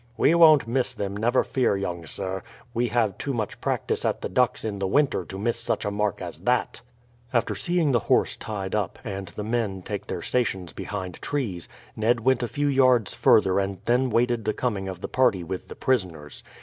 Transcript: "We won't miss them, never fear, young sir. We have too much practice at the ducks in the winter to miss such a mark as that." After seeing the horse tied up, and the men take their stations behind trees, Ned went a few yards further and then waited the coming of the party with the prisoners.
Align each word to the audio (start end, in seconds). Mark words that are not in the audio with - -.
"We 0.17 0.33
won't 0.33 0.67
miss 0.67 0.95
them, 0.95 1.15
never 1.15 1.43
fear, 1.43 1.77
young 1.77 2.07
sir. 2.07 2.41
We 2.73 2.87
have 2.87 3.19
too 3.19 3.35
much 3.35 3.61
practice 3.61 4.03
at 4.03 4.21
the 4.21 4.29
ducks 4.29 4.65
in 4.65 4.79
the 4.79 4.87
winter 4.87 5.23
to 5.25 5.37
miss 5.37 5.59
such 5.61 5.85
a 5.85 5.91
mark 5.91 6.23
as 6.23 6.39
that." 6.39 6.81
After 7.31 7.53
seeing 7.53 7.91
the 7.91 7.99
horse 8.09 8.35
tied 8.35 8.73
up, 8.73 8.97
and 9.03 9.27
the 9.27 9.43
men 9.43 9.83
take 9.83 10.07
their 10.07 10.23
stations 10.23 10.73
behind 10.73 11.21
trees, 11.21 11.69
Ned 11.95 12.21
went 12.21 12.41
a 12.41 12.47
few 12.47 12.65
yards 12.65 13.13
further 13.13 13.59
and 13.59 13.77
then 13.85 14.09
waited 14.09 14.43
the 14.45 14.53
coming 14.53 14.87
of 14.87 15.01
the 15.01 15.07
party 15.07 15.43
with 15.43 15.67
the 15.67 15.75
prisoners. 15.75 16.41